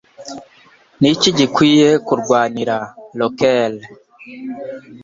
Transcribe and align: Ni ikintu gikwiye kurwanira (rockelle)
Ni 0.99 1.07
ikintu 1.15 1.37
gikwiye 1.39 1.89
kurwanira 2.05 2.75
(rockelle) 3.19 3.81